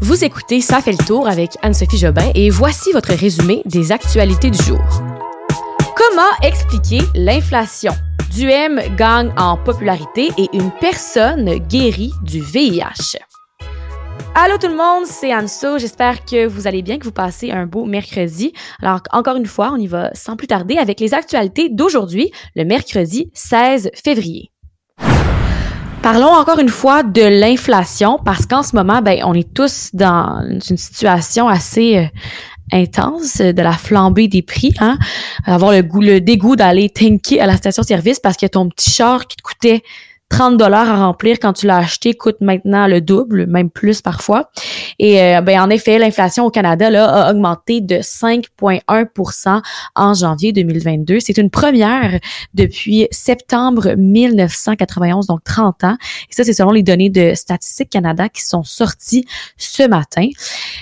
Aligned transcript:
Vous 0.00 0.24
écoutez 0.24 0.60
Ça 0.60 0.80
fait 0.80 0.92
le 0.92 1.04
tour 1.04 1.26
avec 1.26 1.56
Anne-Sophie 1.62 1.98
Jobin 1.98 2.30
et 2.36 2.50
voici 2.50 2.92
votre 2.92 3.12
résumé 3.12 3.62
des 3.64 3.90
actualités 3.90 4.48
du 4.48 4.62
jour. 4.62 4.80
Comment 5.96 6.30
expliquer 6.42 7.00
l'inflation? 7.16 7.92
Duhem 8.32 8.80
gagne 8.96 9.32
en 9.36 9.56
popularité 9.56 10.30
et 10.38 10.48
une 10.52 10.70
personne 10.80 11.56
guérit 11.68 12.12
du 12.22 12.40
VIH. 12.40 13.18
Allô 14.36 14.56
tout 14.56 14.68
le 14.68 14.76
monde, 14.76 15.04
c'est 15.04 15.34
Anso. 15.34 15.78
J'espère 15.78 16.24
que 16.24 16.46
vous 16.46 16.68
allez 16.68 16.82
bien, 16.82 16.98
que 16.98 17.04
vous 17.04 17.10
passez 17.10 17.50
un 17.50 17.66
beau 17.66 17.84
mercredi. 17.84 18.52
Alors 18.80 19.00
encore 19.10 19.36
une 19.36 19.46
fois, 19.46 19.72
on 19.72 19.78
y 19.78 19.88
va 19.88 20.14
sans 20.14 20.36
plus 20.36 20.46
tarder 20.46 20.76
avec 20.76 21.00
les 21.00 21.12
actualités 21.12 21.70
d'aujourd'hui, 21.70 22.30
le 22.54 22.64
mercredi 22.64 23.32
16 23.34 23.90
février. 23.94 24.52
Parlons 26.10 26.32
encore 26.32 26.58
une 26.58 26.70
fois 26.70 27.02
de 27.02 27.20
l'inflation 27.20 28.18
parce 28.24 28.46
qu'en 28.46 28.62
ce 28.62 28.74
moment, 28.74 29.02
ben, 29.02 29.20
on 29.26 29.34
est 29.34 29.52
tous 29.52 29.90
dans 29.92 30.42
une 30.48 30.78
situation 30.78 31.48
assez 31.48 31.98
euh, 31.98 32.06
intense 32.72 33.42
de 33.42 33.60
la 33.60 33.72
flambée 33.72 34.26
des 34.26 34.40
prix, 34.40 34.72
hein? 34.80 34.96
Avoir 35.44 35.70
le 35.70 35.82
goût, 35.82 36.00
le 36.00 36.22
dégoût 36.22 36.56
d'aller 36.56 36.88
tanker 36.88 37.42
à 37.42 37.46
la 37.46 37.58
station-service 37.58 38.20
parce 38.20 38.38
que 38.38 38.46
ton 38.46 38.70
petit 38.70 38.88
char 38.88 39.26
qui 39.26 39.36
te 39.36 39.42
coûtait 39.42 39.82
30 40.28 40.56
dollars 40.56 40.88
à 40.88 41.06
remplir 41.06 41.38
quand 41.40 41.52
tu 41.54 41.66
l'as 41.66 41.78
acheté 41.78 42.14
coûte 42.14 42.36
maintenant 42.40 42.86
le 42.86 43.00
double, 43.00 43.46
même 43.46 43.70
plus 43.70 44.02
parfois. 44.02 44.50
Et 44.98 45.22
euh, 45.22 45.40
ben, 45.40 45.60
en 45.60 45.70
effet, 45.70 45.98
l'inflation 45.98 46.44
au 46.44 46.50
Canada 46.50 46.90
là, 46.90 47.08
a 47.08 47.30
augmenté 47.30 47.80
de 47.80 47.96
5,1 47.96 49.62
en 49.94 50.14
janvier 50.14 50.52
2022. 50.52 51.20
C'est 51.20 51.38
une 51.38 51.50
première 51.50 52.18
depuis 52.54 53.08
septembre 53.10 53.94
1991, 53.96 55.26
donc 55.26 55.42
30 55.44 55.84
ans. 55.84 55.96
Et 56.30 56.34
ça, 56.34 56.44
c'est 56.44 56.52
selon 56.52 56.72
les 56.72 56.82
données 56.82 57.10
de 57.10 57.34
Statistique 57.34 57.90
Canada 57.90 58.28
qui 58.28 58.42
sont 58.42 58.64
sorties 58.64 59.24
ce 59.56 59.88
matin. 59.88 60.28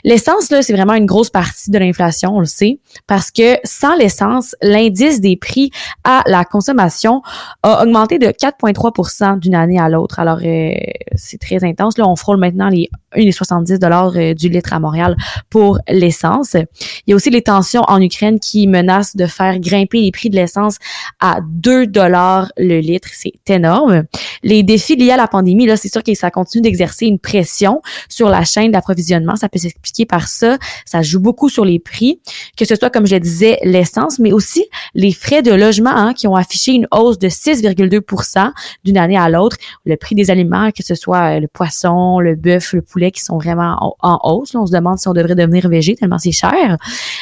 L'essence, 0.04 0.50
là, 0.50 0.62
c'est 0.62 0.72
vraiment 0.72 0.94
une 0.94 1.06
grosse 1.06 1.30
partie 1.30 1.70
de 1.70 1.78
l'inflation, 1.78 2.36
on 2.36 2.40
le 2.40 2.46
sait, 2.46 2.78
parce 3.06 3.30
que 3.30 3.56
sans 3.64 3.94
l'essence, 3.94 4.56
l'indice 4.62 5.20
des 5.20 5.36
prix 5.36 5.70
à 6.04 6.22
la 6.26 6.44
consommation 6.44 7.22
a 7.62 7.82
augmenté 7.82 8.18
de 8.18 8.26
4,3 8.26 9.35
d'une 9.36 9.54
année 9.54 9.78
à 9.78 9.88
l'autre. 9.88 10.18
Alors, 10.18 10.38
euh, 10.44 10.70
c'est 11.14 11.40
très 11.40 11.64
intense. 11.64 11.98
Là, 11.98 12.08
on 12.08 12.16
frôle 12.16 12.38
maintenant 12.38 12.68
les 12.68 12.88
1,70 13.16 13.78
dollars 13.78 14.12
euh, 14.16 14.34
du 14.34 14.48
litre 14.48 14.72
à 14.72 14.80
Montréal 14.80 15.16
pour 15.50 15.78
l'essence. 15.88 16.54
Il 16.54 17.10
y 17.10 17.12
a 17.12 17.16
aussi 17.16 17.30
les 17.30 17.42
tensions 17.42 17.82
en 17.88 18.00
Ukraine 18.00 18.38
qui 18.40 18.66
menacent 18.66 19.16
de 19.16 19.26
faire 19.26 19.58
grimper 19.58 20.00
les 20.00 20.10
prix 20.10 20.30
de 20.30 20.36
l'essence 20.36 20.76
à 21.20 21.40
2 21.42 21.86
dollars 21.86 22.50
le 22.56 22.80
litre. 22.80 23.08
C'est 23.12 23.32
énorme. 23.48 24.04
Les 24.42 24.62
défis 24.62 24.96
liés 24.96 25.12
à 25.12 25.16
la 25.16 25.28
pandémie, 25.28 25.66
là, 25.66 25.76
c'est 25.76 25.88
sûr 25.88 26.02
que 26.02 26.14
ça 26.14 26.30
continue 26.30 26.62
d'exercer 26.62 27.06
une 27.06 27.18
pression 27.18 27.80
sur 28.08 28.28
la 28.28 28.44
chaîne 28.44 28.70
d'approvisionnement. 28.72 29.36
Ça 29.36 29.48
peut 29.48 29.58
s'expliquer 29.58 30.06
par 30.06 30.28
ça. 30.28 30.58
Ça 30.84 31.02
joue 31.02 31.20
beaucoup 31.20 31.48
sur 31.48 31.64
les 31.64 31.78
prix, 31.78 32.20
que 32.56 32.64
ce 32.64 32.74
soit, 32.74 32.90
comme 32.90 33.06
je 33.06 33.14
le 33.14 33.20
disais, 33.20 33.58
l'essence, 33.62 34.18
mais 34.18 34.32
aussi 34.32 34.66
les 34.94 35.12
frais 35.12 35.42
de 35.42 35.52
logement 35.52 35.90
hein, 35.90 36.14
qui 36.14 36.26
ont 36.26 36.34
affiché 36.34 36.72
une 36.72 36.86
hausse 36.90 37.18
de 37.18 37.28
6,2% 37.28 38.52
d'une 38.84 38.98
année 38.98 39.16
à 39.16 39.28
l'autre. 39.28 39.56
Le 39.84 39.96
prix 39.96 40.14
des 40.14 40.30
aliments, 40.30 40.70
que 40.70 40.82
ce 40.82 40.94
soit 40.94 41.36
euh, 41.36 41.40
le 41.40 41.48
poisson, 41.48 42.20
le 42.20 42.34
bœuf, 42.34 42.72
le 42.72 42.82
poulet, 42.82 43.05
qui 43.10 43.22
sont 43.22 43.38
vraiment 43.38 43.96
en, 44.00 44.18
hausse. 44.24 44.54
on 44.54 44.66
se 44.66 44.72
demande 44.72 44.98
si 44.98 45.08
on 45.08 45.12
devrait 45.12 45.34
devenir 45.34 45.68
végé 45.68 45.94
tellement 45.94 46.18
c'est 46.18 46.32
cher. 46.32 46.76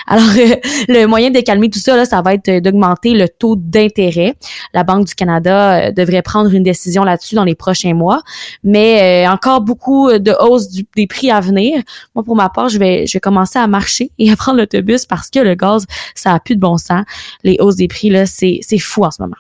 Alors, 0.07 0.25
euh, 0.39 0.57
le 0.89 1.07
moyen 1.07 1.31
de 1.31 1.41
calmer 1.41 1.71
tout 1.71 1.79
ça, 1.79 1.97
là, 1.97 2.05
ça 2.05 2.23
va 2.23 2.35
être 2.35 2.63
d'augmenter 2.63 3.15
le 3.15 3.29
taux 3.29 3.57
d'intérêt. 3.57 4.35
La 4.73 4.85
Banque 4.85 5.07
du 5.07 5.15
Canada 5.15 5.89
euh, 5.89 5.93
devrait 5.93 6.23
prendre 6.23 6.53
une 6.53 6.63
décision 6.63 7.05
là-dessus 7.05 7.35
dans 7.35 7.45
les 7.45 7.55
prochains 7.55 7.95
mois, 7.95 8.23
mais 8.63 9.27
encore 9.29 9.61
beaucoup 9.61 10.11
de 10.19 10.33
hausse 10.41 10.69
des 10.97 11.07
prix 11.07 11.31
à 11.31 11.41
venir. 11.41 11.83
Moi, 12.15 12.25
pour 12.25 12.37
ma 12.37 12.49
part, 12.49 12.69
je 12.69 12.79
vais, 12.79 13.07
je 13.07 13.15
vais 13.15 13.21
commencer 13.21 13.59
à 13.59 13.67
marcher 13.67 14.11
et 14.19 14.31
à 14.31 14.37
prendre 14.37 14.59
l'autobus 14.59 15.07
parce 15.07 15.31
que 15.31 15.41
le 15.41 15.55
gaz, 15.55 15.87
ça 16.15 16.35
a 16.35 16.41
plus 16.41 16.57
de 16.57 16.61
bon 16.61 16.77
sens. 16.77 17.05
Les 17.43 17.57
hausses 17.61 17.77
des 17.77 17.89
prix, 17.89 18.11
là, 18.11 18.27
c'est 18.27 18.61
fou 18.79 19.05
en 19.05 19.11
ce 19.11 19.23
moment. 19.23 19.37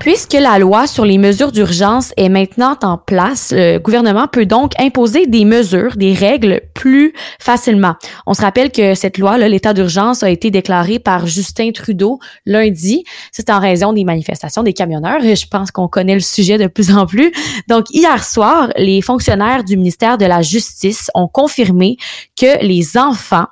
Puisque 0.00 0.32
la 0.32 0.58
loi 0.58 0.86
sur 0.86 1.04
les 1.04 1.18
mesures 1.18 1.52
d'urgence 1.52 2.14
est 2.16 2.30
maintenant 2.30 2.74
en 2.82 2.96
place, 2.96 3.52
le 3.54 3.76
gouvernement 3.76 4.28
peut 4.28 4.46
donc 4.46 4.72
imposer 4.80 5.26
des 5.26 5.44
mesures, 5.44 5.94
des 5.94 6.14
règles 6.14 6.62
plus 6.74 7.12
facilement. 7.38 7.96
On 8.26 8.32
se 8.32 8.40
rappelle 8.40 8.72
que 8.72 8.94
cette 8.94 9.18
loi, 9.18 9.36
l'état 9.36 9.74
d'urgence, 9.74 10.22
a 10.22 10.30
été 10.30 10.50
déclaré 10.50 11.00
par 11.00 11.26
Justin 11.26 11.72
Trudeau 11.72 12.18
lundi. 12.46 13.04
C'est 13.30 13.50
en 13.50 13.60
raison 13.60 13.92
des 13.92 14.04
manifestations 14.04 14.62
des 14.62 14.72
camionneurs. 14.72 15.20
Je 15.20 15.46
pense 15.46 15.70
qu'on 15.70 15.86
connaît 15.86 16.14
le 16.14 16.20
sujet 16.20 16.56
de 16.56 16.66
plus 16.66 16.96
en 16.96 17.04
plus. 17.04 17.30
Donc, 17.68 17.84
hier 17.90 18.24
soir, 18.24 18.70
les 18.78 19.02
fonctionnaires 19.02 19.64
du 19.64 19.76
ministère 19.76 20.16
de 20.16 20.24
la 20.24 20.40
Justice 20.40 21.10
ont 21.14 21.28
confirmé 21.28 21.98
que 22.40 22.64
les 22.64 22.96
enfants 22.96 23.48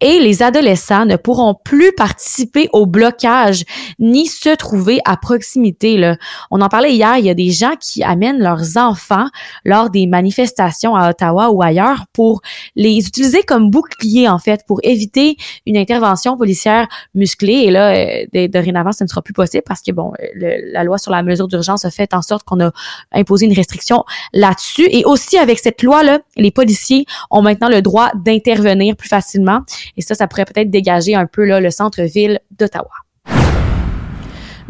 et 0.00 0.18
les 0.18 0.42
adolescents 0.42 1.04
ne 1.04 1.16
pourront 1.16 1.54
plus 1.54 1.92
participer 1.92 2.68
au 2.72 2.86
blocage 2.86 3.64
ni 3.98 4.26
se 4.26 4.54
trouver 4.56 5.00
à 5.04 5.16
proximité. 5.16 5.96
Là. 5.96 6.16
On 6.50 6.60
en 6.60 6.68
parlait 6.68 6.92
hier, 6.92 7.18
il 7.18 7.26
y 7.26 7.30
a 7.30 7.34
des 7.34 7.50
gens 7.50 7.74
qui 7.78 8.02
amènent 8.02 8.38
leurs 8.38 8.76
enfants 8.76 9.28
lors 9.64 9.90
des 9.90 10.06
manifestations 10.06 10.96
à 10.96 11.10
Ottawa 11.10 11.50
ou 11.50 11.62
ailleurs 11.62 12.06
pour 12.12 12.40
les 12.76 12.98
utiliser 12.98 13.42
comme 13.42 13.70
boucliers, 13.70 14.28
en 14.28 14.38
fait, 14.38 14.62
pour 14.66 14.80
éviter 14.82 15.36
une 15.66 15.76
intervention 15.76 16.36
policière 16.36 16.88
musclée. 17.14 17.64
Et 17.64 17.70
là, 17.70 17.94
euh, 17.94 18.48
dorénavant, 18.48 18.92
ce 18.92 19.04
ne 19.04 19.08
sera 19.08 19.22
plus 19.22 19.34
possible 19.34 19.64
parce 19.66 19.82
que, 19.82 19.92
bon, 19.92 20.12
la 20.36 20.84
loi 20.84 20.98
sur 20.98 21.12
la 21.12 21.22
mesure 21.22 21.48
d'urgence 21.48 21.84
a 21.84 21.90
fait 21.90 22.14
en 22.14 22.22
sorte 22.22 22.44
qu'on 22.44 22.60
a 22.60 22.70
imposé 23.12 23.46
une 23.46 23.52
restriction 23.52 24.04
là-dessus. 24.32 24.88
Et 24.90 25.04
aussi, 25.04 25.36
avec 25.36 25.58
cette 25.58 25.82
loi-là, 25.82 26.20
les 26.36 26.50
policiers 26.50 27.04
ont 27.30 27.42
maintenant 27.42 27.68
le 27.68 27.82
droit 27.82 28.10
d'intervenir 28.14 28.96
plus 28.96 29.08
facilement 29.08 29.60
et 29.96 30.02
ça, 30.02 30.14
ça 30.14 30.26
pourrait 30.26 30.44
peut-être 30.44 30.70
dégager 30.70 31.14
un 31.14 31.26
peu 31.26 31.44
là, 31.44 31.60
le 31.60 31.70
centre-ville 31.70 32.40
d'Ottawa. 32.50 32.90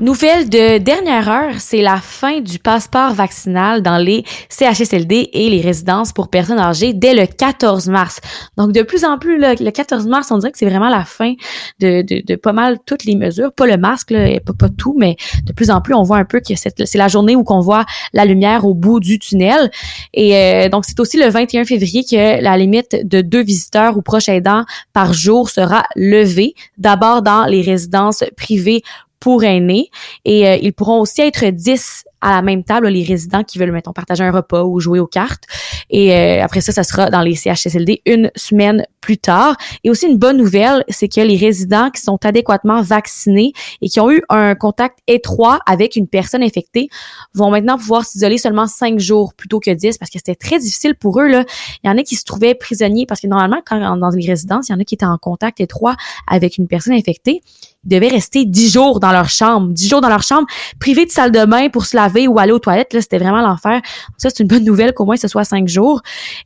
Nouvelle 0.00 0.49
de 0.49 0.78
dernière 0.78 1.28
heure, 1.28 1.53
c'est 1.59 1.83
la 1.83 1.99
fin 1.99 2.41
du 2.41 2.59
passeport 2.59 3.12
vaccinal 3.12 3.83
dans 3.83 3.99
les 3.99 4.25
CHSLD 4.49 5.28
et 5.34 5.50
les 5.50 5.61
résidences 5.61 6.15
pour 6.15 6.28
personnes 6.28 6.59
âgées 6.59 6.94
dès 6.94 7.12
le 7.12 7.27
14 7.27 7.87
mars. 7.91 8.22
Donc 8.56 8.72
de 8.72 8.81
plus 8.81 9.05
en 9.05 9.19
plus, 9.19 9.38
le 9.38 9.71
14 9.71 10.06
mars, 10.06 10.31
on 10.31 10.38
dirait 10.38 10.53
que 10.53 10.59
c'est 10.59 10.71
vraiment 10.71 10.88
la 10.88 11.05
fin 11.05 11.34
de, 11.81 12.00
de, 12.00 12.25
de, 12.27 12.34
pas 12.37 12.55
mal 12.55 12.78
toutes 12.87 13.05
les 13.05 13.15
mesures. 13.15 13.53
Pas 13.53 13.66
le 13.66 13.77
masque, 13.77 14.11
là, 14.11 14.41
pas, 14.41 14.71
tout, 14.71 14.97
mais 14.99 15.16
de 15.44 15.53
plus 15.53 15.71
en 15.71 15.83
plus, 15.83 15.93
on 15.93 16.03
voit 16.03 16.17
un 16.17 16.25
peu 16.25 16.41
que 16.41 16.55
c'est 16.56 16.94
la 16.94 17.09
journée 17.09 17.37
où 17.37 17.44
qu'on 17.44 17.61
voit 17.61 17.84
la 18.15 18.25
lumière 18.25 18.65
au 18.65 18.72
bout 18.72 19.00
du 19.00 19.19
tunnel. 19.19 19.71
Et 20.15 20.34
euh, 20.34 20.71
donc 20.71 20.87
c'est 20.87 20.99
aussi 20.99 21.19
le 21.19 21.28
21 21.28 21.67
février 21.67 22.05
que 22.05 22.43
la 22.43 22.56
limite 22.56 23.06
de 23.06 23.21
deux 23.21 23.43
visiteurs 23.43 23.99
ou 23.99 24.00
proches 24.00 24.31
aidants 24.31 24.65
par 24.94 25.12
jour 25.12 25.50
sera 25.50 25.82
levée. 25.94 26.55
D'abord 26.78 27.21
dans 27.21 27.44
les 27.44 27.61
résidences 27.61 28.25
privées 28.34 28.82
pour 29.20 29.44
aînés. 29.44 29.91
Et 30.25 30.48
euh, 30.48 30.56
ils 30.60 30.72
pourront 30.72 31.00
aussi 31.00 31.20
être 31.20 31.44
10 31.47 32.04
à 32.20 32.32
la 32.32 32.42
même 32.42 32.64
table 32.64 32.88
les 32.88 33.04
résidents 33.04 33.44
qui 33.44 33.58
veulent 33.58 33.72
mettons 33.72 33.92
partager 33.92 34.25
un 34.25 34.31
repas 34.31 34.64
ou 34.64 34.81
jouer 34.81 34.98
aux 34.98 35.06
cartes 35.06 35.44
et 35.90 36.14
euh, 36.14 36.42
après 36.42 36.60
ça 36.60 36.72
ça 36.72 36.82
sera 36.82 37.10
dans 37.10 37.20
les 37.20 37.34
CHSLD 37.34 38.02
une 38.06 38.30
semaine 38.36 38.84
plus 39.00 39.18
tard 39.18 39.56
et 39.84 39.90
aussi 39.90 40.06
une 40.06 40.18
bonne 40.18 40.36
nouvelle 40.36 40.84
c'est 40.88 41.08
que 41.08 41.20
les 41.20 41.36
résidents 41.36 41.90
qui 41.90 42.00
sont 42.00 42.18
adéquatement 42.24 42.82
vaccinés 42.82 43.52
et 43.82 43.88
qui 43.88 44.00
ont 44.00 44.10
eu 44.10 44.22
un 44.28 44.54
contact 44.54 44.98
étroit 45.06 45.60
avec 45.66 45.96
une 45.96 46.06
personne 46.06 46.42
infectée 46.42 46.88
vont 47.34 47.50
maintenant 47.50 47.76
pouvoir 47.76 48.04
s'isoler 48.04 48.38
seulement 48.38 48.66
cinq 48.66 48.98
jours 48.98 49.34
plutôt 49.34 49.60
que 49.60 49.70
10 49.70 49.98
parce 49.98 50.10
que 50.10 50.18
c'était 50.18 50.34
très 50.34 50.58
difficile 50.58 50.94
pour 50.94 51.20
eux 51.20 51.28
là 51.28 51.44
il 51.82 51.88
y 51.88 51.90
en 51.90 51.98
a 51.98 52.02
qui 52.02 52.16
se 52.16 52.24
trouvaient 52.24 52.54
prisonniers 52.54 53.06
parce 53.06 53.20
que 53.20 53.26
normalement 53.26 53.60
quand 53.66 53.96
dans 53.96 54.10
les 54.10 54.26
résidences 54.26 54.68
il 54.68 54.72
y 54.72 54.74
en 54.74 54.80
a 54.80 54.84
qui 54.84 54.94
étaient 54.94 55.04
en 55.04 55.18
contact 55.18 55.60
étroit 55.60 55.96
avec 56.26 56.58
une 56.58 56.68
personne 56.68 56.94
infectée 56.94 57.42
ils 57.84 57.88
devaient 57.88 58.08
rester 58.08 58.44
dix 58.44 58.70
jours 58.70 59.00
dans 59.00 59.12
leur 59.12 59.30
chambre, 59.30 59.68
dix 59.72 59.88
jours 59.88 60.00
dans 60.00 60.08
leur 60.08 60.22
chambre, 60.22 60.46
privés 60.78 61.06
de 61.06 61.10
salle 61.10 61.32
de 61.32 61.44
bain 61.46 61.70
pour 61.70 61.86
se 61.86 61.96
laver 61.96 62.28
ou 62.28 62.38
aller 62.38 62.52
aux 62.52 62.58
toilettes. 62.58 62.92
Là, 62.92 63.00
c'était 63.00 63.18
vraiment 63.18 63.40
l'enfer. 63.40 63.80
Ça, 64.18 64.28
c'est 64.28 64.40
une 64.40 64.48
bonne 64.48 64.64
nouvelle 64.64 64.92
qu'au 64.92 65.06
moins 65.06 65.16
ce 65.16 65.28
soit 65.28 65.44
cinq 65.44 65.66
jours. 65.66 65.79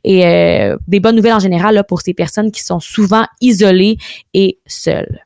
Et 0.03 0.25
euh, 0.25 0.77
des 0.87 0.99
bonnes 0.99 1.15
nouvelles 1.15 1.33
en 1.33 1.39
général 1.39 1.75
là, 1.75 1.83
pour 1.83 2.01
ces 2.01 2.13
personnes 2.13 2.51
qui 2.51 2.63
sont 2.63 2.79
souvent 2.79 3.25
isolées 3.41 3.97
et 4.33 4.59
seules. 4.65 5.24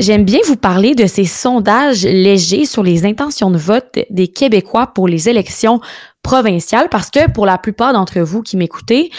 J'aime 0.00 0.24
bien 0.24 0.38
vous 0.46 0.54
parler 0.54 0.94
de 0.94 1.06
ces 1.06 1.24
sondages 1.24 2.04
légers 2.04 2.66
sur 2.66 2.84
les 2.84 3.04
intentions 3.04 3.50
de 3.50 3.58
vote 3.58 3.98
des 4.10 4.28
Québécois 4.28 4.92
pour 4.94 5.08
les 5.08 5.28
élections 5.28 5.80
provinciales 6.22 6.88
parce 6.88 7.10
que 7.10 7.28
pour 7.28 7.46
la 7.46 7.58
plupart 7.58 7.92
d'entre 7.92 8.20
vous 8.20 8.42
qui 8.42 8.56
m'écoutez, 8.56 9.10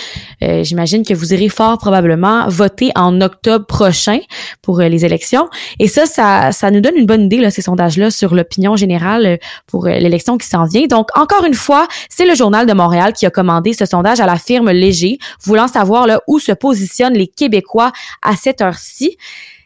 euh, 0.42 0.64
j'imagine 0.64 1.06
que 1.06 1.14
vous 1.14 1.34
irez 1.34 1.50
fort 1.50 1.80
probablement 1.80 2.48
voter 2.48 2.92
en 2.96 3.20
octobre 3.20 3.66
prochain 3.66 4.20
pour 4.62 4.80
euh, 4.80 4.88
les 4.88 5.04
élections. 5.04 5.50
Et 5.80 5.90
ça, 5.90 6.06
ça, 6.06 6.54
ça 6.54 6.72
nous 6.72 6.80
donne 6.80 6.96
une 6.96 7.08
bonne 7.08 7.24
idée, 7.24 7.40
là, 7.40 7.52
ces 7.52 7.62
sondages-là, 7.62 8.10
sur 8.10 8.34
l'opinion 8.34 8.78
générale 8.78 9.26
euh, 9.26 9.38
pour 9.68 9.86
l'élection 9.88 10.38
qui 10.38 10.48
s'en 10.48 10.64
vient. 10.64 10.88
Donc, 10.88 11.10
encore 11.18 11.44
une 11.44 11.56
fois, 11.56 11.90
c'est 12.10 12.26
le 12.26 12.36
Journal 12.36 12.66
de 12.66 12.74
Montréal 12.74 13.12
qui 13.12 13.26
a 13.26 13.32
commandé 13.32 13.74
ce 13.74 13.86
sondage 13.86 14.22
à 14.22 14.26
la 14.26 14.38
firme 14.38 14.72
Léger, 14.72 15.18
voulant 15.44 15.68
savoir 15.68 16.08
là, 16.08 16.22
où 16.28 16.40
se 16.40 16.54
positionnent 16.54 17.16
les 17.16 17.28
Québécois 17.28 17.92
à 18.22 18.38
cette 18.38 18.62
heure-ci. 18.62 19.18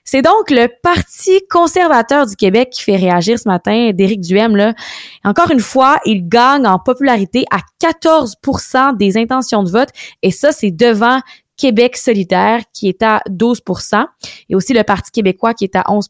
C'est 0.04 0.22
donc 0.22 0.50
le 0.50 0.68
Parti 0.82 1.40
conservateur 1.50 2.26
du 2.26 2.36
Québec 2.36 2.70
qui 2.72 2.84
fait 2.84 2.98
réagir 2.98 3.40
ce 3.40 3.48
matin, 3.48 3.92
d'Éric 3.94 4.22
Duhem. 4.22 4.56
Là. 4.56 4.74
Encore 5.24 5.50
une 5.52 5.62
fois, 5.62 6.00
il 6.06 6.28
gagne 6.28 6.68
en 6.68 6.78
popularité 6.78 7.46
à 7.52 7.60
14% 7.82 8.98
des 8.98 9.18
intentions 9.18 9.64
de 9.64 9.72
vote. 9.72 9.90
Et 10.22 10.32
ça, 10.32 10.52
c'est 10.52 10.72
devant 10.72 11.22
Québec 11.58 11.98
solidaire 11.98 12.62
qui 12.74 12.90
est 12.90 13.04
à 13.04 13.22
12 13.30 13.62
et 14.50 14.56
aussi 14.56 14.74
le 14.74 14.84
Parti 14.84 15.12
québécois 15.12 15.54
qui 15.54 15.64
est 15.64 15.76
à 15.76 15.84
11 15.90 16.08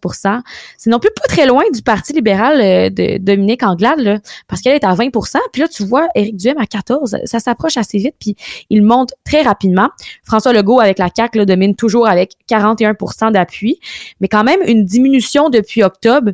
C'est 0.78 0.90
non 0.90 1.00
plus 1.00 1.12
pas 1.12 1.28
très 1.28 1.46
loin 1.46 1.64
du 1.74 1.82
Parti 1.82 2.14
libéral 2.14 2.62
euh, 2.62 2.90
de 2.90 3.18
Dominique 3.18 3.64
Anglade, 3.64 4.00
là, 4.00 4.20
parce 4.48 4.62
qu'elle 4.62 4.76
est 4.76 4.84
à 4.84 4.94
20 4.94 5.10
Puis 5.52 5.62
là, 5.62 5.68
tu 5.68 5.84
vois 5.84 6.08
Éric 6.16 6.38
Duhem 6.38 6.58
à 6.58 6.66
14 6.66 7.18
Ça 7.26 7.40
s'approche 7.40 7.78
assez 7.78 7.98
vite, 7.98 8.16
puis 8.20 8.36
il 8.70 8.84
monte 8.84 9.14
très 9.26 9.42
rapidement. 9.42 9.90
François 10.24 10.54
Legault 10.54 10.80
avec 10.80 10.98
la 10.98 11.10
CAQ 11.16 11.40
là, 11.40 11.46
domine 11.46 11.76
toujours 11.76 12.08
avec 12.08 12.34
41 12.48 13.32
d'appui, 13.32 13.80
mais 14.22 14.28
quand 14.28 14.44
même 14.44 14.60
une 14.66 14.86
diminution 14.86 15.50
depuis 15.50 15.84
octobre. 15.84 16.32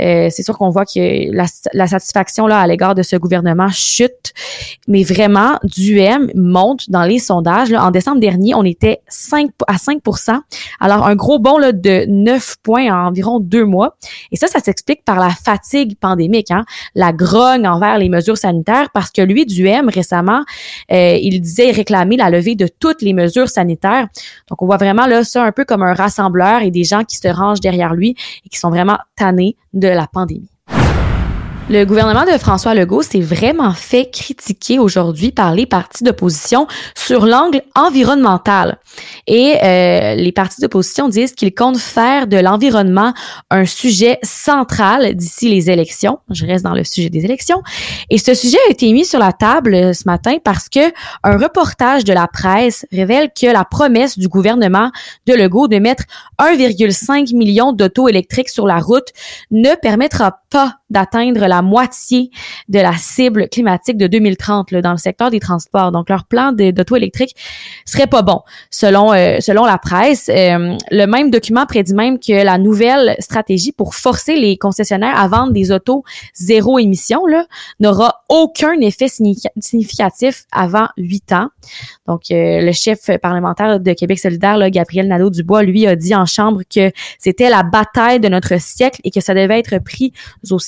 Euh, 0.00 0.28
c'est 0.30 0.42
sûr 0.42 0.56
qu'on 0.56 0.70
voit 0.70 0.84
que 0.84 1.32
la, 1.32 1.46
la 1.72 1.86
satisfaction 1.86 2.46
là 2.46 2.60
à 2.60 2.66
l'égard 2.66 2.94
de 2.94 3.02
ce 3.02 3.16
gouvernement 3.16 3.70
chute, 3.70 4.32
mais 4.88 5.02
vraiment, 5.02 5.58
Duhem 5.64 6.30
monte 6.34 6.90
dans 6.90 7.04
les 7.04 7.18
sondages. 7.18 7.70
Là, 7.70 7.84
en 7.84 7.90
décembre 7.90 8.20
dernier, 8.20 8.49
on 8.54 8.64
était 8.64 9.00
5 9.08 9.50
à 9.66 9.76
5% 9.76 10.38
Alors, 10.80 11.06
un 11.06 11.14
gros 11.14 11.38
bond 11.38 11.58
là, 11.58 11.72
de 11.72 12.04
9 12.08 12.56
points 12.62 12.90
en 12.92 13.08
environ 13.08 13.40
deux 13.40 13.64
mois. 13.64 13.96
Et 14.32 14.36
ça, 14.36 14.46
ça 14.46 14.60
s'explique 14.60 15.04
par 15.04 15.18
la 15.18 15.30
fatigue 15.30 15.98
pandémique, 15.98 16.50
hein? 16.50 16.64
la 16.94 17.12
grogne 17.12 17.66
envers 17.66 17.98
les 17.98 18.08
mesures 18.08 18.38
sanitaires, 18.38 18.90
parce 18.92 19.10
que 19.10 19.22
lui, 19.22 19.46
du 19.46 19.66
M, 19.66 19.88
récemment, 19.88 20.44
euh, 20.92 21.18
il 21.20 21.40
disait 21.40 21.70
réclamer 21.70 22.16
la 22.16 22.30
levée 22.30 22.54
de 22.54 22.68
toutes 22.68 23.02
les 23.02 23.12
mesures 23.12 23.48
sanitaires. 23.48 24.08
Donc, 24.48 24.62
on 24.62 24.66
voit 24.66 24.76
vraiment 24.76 25.06
là 25.06 25.24
ça 25.24 25.44
un 25.44 25.52
peu 25.52 25.64
comme 25.64 25.82
un 25.82 25.94
rassembleur 25.94 26.62
et 26.62 26.70
des 26.70 26.84
gens 26.84 27.04
qui 27.04 27.16
se 27.16 27.28
rangent 27.28 27.60
derrière 27.60 27.94
lui 27.94 28.16
et 28.44 28.48
qui 28.48 28.58
sont 28.58 28.70
vraiment 28.70 28.98
tannés 29.16 29.56
de 29.72 29.88
la 29.88 30.06
pandémie. 30.06 30.50
Le 31.72 31.84
gouvernement 31.84 32.24
de 32.24 32.36
François 32.36 32.74
Legault 32.74 33.02
s'est 33.02 33.20
vraiment 33.20 33.72
fait 33.74 34.10
critiquer 34.10 34.80
aujourd'hui 34.80 35.30
par 35.30 35.54
les 35.54 35.66
partis 35.66 36.02
d'opposition 36.02 36.66
sur 36.96 37.26
l'angle 37.26 37.62
environnemental. 37.76 38.80
Et 39.28 39.54
euh, 39.62 40.16
les 40.16 40.32
partis 40.32 40.60
d'opposition 40.60 41.08
disent 41.08 41.32
qu'ils 41.32 41.54
comptent 41.54 41.78
faire 41.78 42.26
de 42.26 42.38
l'environnement 42.38 43.14
un 43.50 43.66
sujet 43.66 44.18
central 44.24 45.14
d'ici 45.14 45.48
les 45.48 45.70
élections. 45.70 46.18
Je 46.30 46.44
reste 46.44 46.64
dans 46.64 46.74
le 46.74 46.82
sujet 46.82 47.08
des 47.08 47.24
élections. 47.24 47.62
Et 48.10 48.18
ce 48.18 48.34
sujet 48.34 48.58
a 48.66 48.72
été 48.72 48.92
mis 48.92 49.04
sur 49.04 49.20
la 49.20 49.32
table 49.32 49.72
euh, 49.76 49.92
ce 49.92 50.02
matin 50.06 50.38
parce 50.42 50.68
que 50.68 50.90
un 51.22 51.36
reportage 51.36 52.02
de 52.02 52.12
la 52.12 52.26
presse 52.26 52.84
révèle 52.90 53.30
que 53.30 53.46
la 53.46 53.64
promesse 53.64 54.18
du 54.18 54.26
gouvernement 54.26 54.90
de 55.28 55.34
Legault 55.34 55.68
de 55.68 55.78
mettre 55.78 56.02
1,5 56.40 57.36
million 57.36 57.72
d'autos 57.72 58.08
électriques 58.08 58.48
sur 58.48 58.66
la 58.66 58.80
route 58.80 59.06
ne 59.52 59.76
permettra 59.76 60.40
pas 60.50 60.79
d'atteindre 60.90 61.46
la 61.46 61.62
moitié 61.62 62.30
de 62.68 62.78
la 62.78 62.92
cible 62.94 63.48
climatique 63.48 63.96
de 63.96 64.06
2030 64.06 64.70
là, 64.70 64.82
dans 64.82 64.92
le 64.92 64.98
secteur 64.98 65.30
des 65.30 65.40
transports. 65.40 65.92
Donc, 65.92 66.08
leur 66.08 66.24
plan 66.24 66.52
d'auto 66.52 66.96
électrique 66.96 67.34
serait 67.84 68.06
pas 68.06 68.22
bon, 68.22 68.40
selon 68.70 69.12
euh, 69.12 69.38
selon 69.40 69.64
la 69.64 69.78
presse. 69.78 70.28
Euh, 70.28 70.76
le 70.90 71.06
même 71.06 71.30
document 71.30 71.66
prédit 71.66 71.94
même 71.94 72.18
que 72.18 72.44
la 72.44 72.58
nouvelle 72.58 73.16
stratégie 73.18 73.72
pour 73.72 73.94
forcer 73.94 74.36
les 74.36 74.56
concessionnaires 74.56 75.18
à 75.18 75.28
vendre 75.28 75.52
des 75.52 75.70
autos 75.70 76.04
zéro 76.34 76.78
émission 76.78 77.22
n'aura 77.78 78.22
aucun 78.28 78.80
effet 78.80 79.08
significatif 79.08 80.44
avant 80.52 80.88
huit 80.96 81.32
ans. 81.32 81.48
Donc, 82.06 82.22
euh, 82.30 82.60
le 82.60 82.72
chef 82.72 83.10
parlementaire 83.20 83.78
de 83.80 83.92
Québec 83.92 84.18
solidaire, 84.18 84.56
là, 84.56 84.70
Gabriel 84.70 85.06
Nadeau-Dubois, 85.08 85.62
lui, 85.62 85.86
a 85.86 85.96
dit 85.96 86.14
en 86.14 86.26
chambre 86.26 86.62
que 86.74 86.90
c'était 87.18 87.50
la 87.50 87.62
bataille 87.62 88.20
de 88.20 88.28
notre 88.28 88.60
siècle 88.60 89.00
et 89.04 89.10
que 89.10 89.20
ça 89.20 89.34
devait 89.34 89.58
être 89.58 89.78
pris 89.78 90.12
au. 90.50 90.58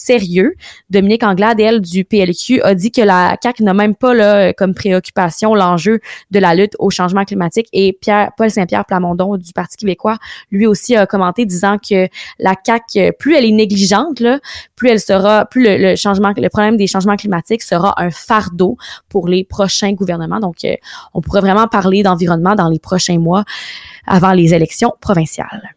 Dominique 0.90 1.22
Anglade, 1.22 1.60
elle, 1.60 1.80
du 1.80 2.04
PLQ, 2.04 2.62
a 2.62 2.74
dit 2.74 2.90
que 2.90 3.00
la 3.00 3.36
CAQ 3.42 3.62
n'a 3.62 3.74
même 3.74 3.94
pas 3.94 4.14
là, 4.14 4.52
comme 4.52 4.74
préoccupation 4.74 5.54
l'enjeu 5.54 6.00
de 6.30 6.38
la 6.38 6.54
lutte 6.54 6.74
au 6.78 6.90
changement 6.90 7.24
climatique. 7.24 7.68
Et 7.72 7.96
Pierre, 8.00 8.30
Paul 8.36 8.50
Saint-Pierre 8.50 8.84
Plamondon 8.84 9.36
du 9.36 9.52
Parti 9.52 9.76
québécois, 9.76 10.18
lui 10.50 10.66
aussi 10.66 10.96
a 10.96 11.06
commenté 11.06 11.46
disant 11.46 11.78
que 11.78 12.08
la 12.38 12.54
CAQ, 12.64 13.12
plus 13.18 13.34
elle 13.34 13.44
est 13.44 13.52
négligente, 13.52 14.20
là, 14.20 14.38
plus 14.76 14.90
elle 14.90 15.00
sera, 15.00 15.44
plus 15.46 15.64
le, 15.64 15.96
changement, 15.96 16.32
le 16.36 16.48
problème 16.48 16.76
des 16.76 16.86
changements 16.86 17.16
climatiques 17.16 17.62
sera 17.62 17.94
un 17.96 18.10
fardeau 18.10 18.76
pour 19.08 19.28
les 19.28 19.44
prochains 19.44 19.92
gouvernements. 19.92 20.40
Donc, 20.40 20.64
euh, 20.64 20.74
on 21.14 21.20
pourrait 21.20 21.40
vraiment 21.40 21.68
parler 21.68 22.02
d'environnement 22.02 22.54
dans 22.54 22.68
les 22.68 22.78
prochains 22.78 23.18
mois 23.18 23.44
avant 24.06 24.32
les 24.32 24.54
élections 24.54 24.92
provinciales. 25.00 25.74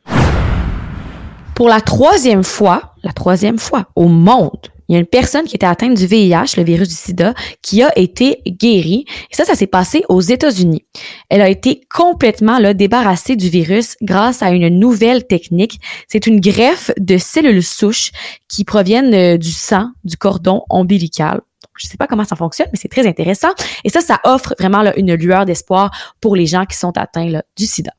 Pour 1.55 1.69
la 1.69 1.79
troisième 1.79 2.43
fois, 2.43 2.93
la 3.01 3.13
troisième 3.13 3.59
fois 3.59 3.85
au 3.95 4.09
monde, 4.09 4.59
il 4.89 4.93
y 4.93 4.95
a 4.97 4.99
une 4.99 5.05
personne 5.05 5.45
qui 5.45 5.55
était 5.55 5.65
atteinte 5.65 5.95
du 5.95 6.05
VIH, 6.05 6.57
le 6.57 6.63
virus 6.63 6.89
du 6.89 6.95
sida, 6.95 7.33
qui 7.61 7.81
a 7.81 7.97
été 7.97 8.41
guérie. 8.45 9.05
Et 9.31 9.35
ça, 9.35 9.45
ça 9.45 9.55
s'est 9.55 9.65
passé 9.65 10.03
aux 10.09 10.19
États-Unis. 10.19 10.85
Elle 11.29 11.41
a 11.41 11.47
été 11.47 11.81
complètement 11.89 12.59
là, 12.59 12.73
débarrassée 12.73 13.37
du 13.37 13.47
virus 13.47 13.95
grâce 14.01 14.43
à 14.43 14.51
une 14.51 14.67
nouvelle 14.67 15.25
technique. 15.25 15.79
C'est 16.09 16.27
une 16.27 16.41
greffe 16.41 16.91
de 16.99 17.17
cellules 17.17 17.63
souches 17.63 18.11
qui 18.49 18.65
proviennent 18.65 19.13
euh, 19.13 19.37
du 19.37 19.51
sang, 19.51 19.91
du 20.03 20.17
cordon 20.17 20.63
ombilical. 20.69 21.39
Je 21.77 21.87
sais 21.87 21.97
pas 21.97 22.05
comment 22.05 22.25
ça 22.25 22.35
fonctionne, 22.35 22.67
mais 22.73 22.79
c'est 22.79 22.89
très 22.89 23.07
intéressant. 23.07 23.53
Et 23.85 23.89
ça, 23.89 24.01
ça 24.01 24.19
offre 24.25 24.55
vraiment 24.59 24.81
là, 24.81 24.93
une 24.97 25.13
lueur 25.13 25.45
d'espoir 25.45 25.91
pour 26.19 26.35
les 26.35 26.47
gens 26.47 26.65
qui 26.65 26.77
sont 26.77 26.97
atteints 26.97 27.41
du 27.57 27.65
sida. 27.65 27.93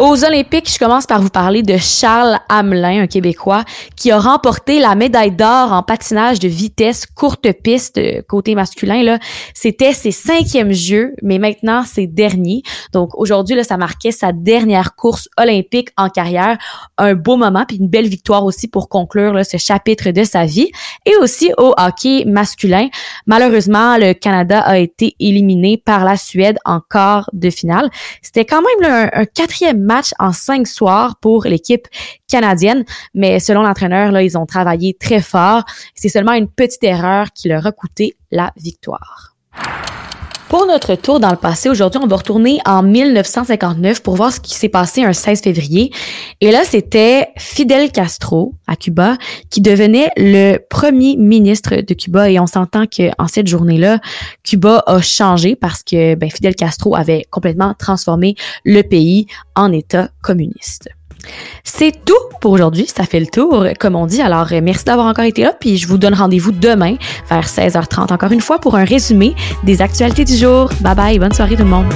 Aux 0.00 0.24
Olympiques, 0.24 0.68
je 0.72 0.78
commence 0.80 1.06
par 1.06 1.22
vous 1.22 1.28
parler 1.28 1.62
de 1.62 1.76
Charles 1.76 2.36
Hamelin, 2.48 3.02
un 3.02 3.06
Québécois, 3.06 3.62
qui 3.94 4.10
a 4.10 4.18
remporté 4.18 4.80
la 4.80 4.96
médaille 4.96 5.30
d'or 5.30 5.72
en 5.72 5.84
patinage 5.84 6.40
de 6.40 6.48
vitesse 6.48 7.06
courte 7.06 7.46
piste 7.62 7.98
euh, 7.98 8.20
côté 8.26 8.56
masculin. 8.56 9.04
Là, 9.04 9.20
c'était 9.54 9.92
ses 9.92 10.10
cinquièmes 10.10 10.72
Jeux, 10.72 11.14
mais 11.22 11.38
maintenant 11.38 11.84
ses 11.84 12.08
derniers. 12.08 12.62
Donc 12.92 13.10
aujourd'hui, 13.14 13.54
là, 13.54 13.62
ça 13.62 13.76
marquait 13.76 14.10
sa 14.10 14.32
dernière 14.32 14.96
course 14.96 15.28
olympique 15.38 15.90
en 15.96 16.08
carrière. 16.08 16.58
Un 16.98 17.14
beau 17.14 17.36
moment, 17.36 17.64
puis 17.64 17.76
une 17.76 17.88
belle 17.88 18.08
victoire 18.08 18.44
aussi 18.44 18.66
pour 18.66 18.88
conclure 18.88 19.32
là, 19.32 19.44
ce 19.44 19.58
chapitre 19.58 20.10
de 20.10 20.24
sa 20.24 20.44
vie. 20.44 20.72
Et 21.06 21.14
aussi 21.18 21.52
au 21.56 21.72
hockey 21.78 22.24
masculin. 22.26 22.88
Malheureusement, 23.26 23.96
le 23.96 24.12
Canada 24.12 24.58
a 24.58 24.76
été 24.76 25.14
éliminé 25.20 25.78
par 25.78 26.04
la 26.04 26.16
Suède 26.16 26.58
en 26.64 26.80
quart 26.80 27.30
de 27.32 27.48
finale. 27.48 27.90
C'était 28.22 28.44
quand 28.44 28.60
même 28.60 28.90
un, 28.90 29.20
un 29.20 29.24
quatrième 29.24 29.83
match 29.84 30.10
en 30.18 30.32
cinq 30.32 30.66
soirs 30.66 31.16
pour 31.20 31.44
l'équipe 31.44 31.86
canadienne, 32.28 32.84
mais 33.14 33.38
selon 33.38 33.62
l'entraîneur, 33.62 34.10
là, 34.10 34.22
ils 34.22 34.36
ont 34.36 34.46
travaillé 34.46 34.94
très 34.94 35.20
fort. 35.20 35.64
C'est 35.94 36.08
seulement 36.08 36.32
une 36.32 36.48
petite 36.48 36.84
erreur 36.84 37.32
qui 37.32 37.48
leur 37.48 37.66
a 37.66 37.72
coûté 37.72 38.16
la 38.30 38.52
victoire. 38.56 39.36
Pour 40.54 40.66
notre 40.66 40.94
tour 40.94 41.18
dans 41.18 41.32
le 41.32 41.36
passé, 41.36 41.68
aujourd'hui, 41.68 42.00
on 42.00 42.06
va 42.06 42.14
retourner 42.14 42.60
en 42.64 42.84
1959 42.84 44.04
pour 44.04 44.14
voir 44.14 44.32
ce 44.32 44.38
qui 44.38 44.54
s'est 44.54 44.68
passé 44.68 45.02
un 45.02 45.12
16 45.12 45.40
février. 45.40 45.90
Et 46.40 46.52
là, 46.52 46.62
c'était 46.62 47.30
Fidel 47.36 47.90
Castro 47.90 48.54
à 48.68 48.76
Cuba 48.76 49.16
qui 49.50 49.60
devenait 49.60 50.10
le 50.16 50.58
premier 50.58 51.16
ministre 51.16 51.74
de 51.74 51.94
Cuba. 51.94 52.30
Et 52.30 52.38
on 52.38 52.46
s'entend 52.46 52.84
qu'en 52.86 53.26
cette 53.26 53.48
journée-là, 53.48 53.98
Cuba 54.44 54.84
a 54.86 55.00
changé 55.00 55.56
parce 55.56 55.82
que 55.82 56.14
ben, 56.14 56.30
Fidel 56.30 56.54
Castro 56.54 56.94
avait 56.94 57.24
complètement 57.30 57.74
transformé 57.76 58.36
le 58.64 58.82
pays 58.82 59.26
en 59.56 59.72
État 59.72 60.10
communiste. 60.22 60.88
C'est 61.62 62.04
tout 62.04 62.14
pour 62.40 62.52
aujourd'hui. 62.52 62.86
Ça 62.86 63.04
fait 63.04 63.20
le 63.20 63.26
tour, 63.26 63.66
comme 63.78 63.96
on 63.96 64.06
dit. 64.06 64.20
Alors, 64.20 64.48
euh, 64.52 64.60
merci 64.62 64.84
d'avoir 64.84 65.06
encore 65.06 65.24
été 65.24 65.42
là. 65.42 65.54
Puis, 65.58 65.76
je 65.76 65.88
vous 65.88 65.98
donne 65.98 66.14
rendez-vous 66.14 66.52
demain 66.52 66.96
vers 67.28 67.46
16h30, 67.46 68.12
encore 68.12 68.32
une 68.32 68.40
fois, 68.40 68.58
pour 68.58 68.76
un 68.76 68.84
résumé 68.84 69.34
des 69.62 69.82
actualités 69.82 70.24
du 70.24 70.36
jour. 70.36 70.70
Bye 70.80 70.94
bye. 70.94 71.18
Bonne 71.18 71.32
soirée, 71.32 71.56
tout 71.56 71.64
le 71.64 71.70
monde. 71.70 71.92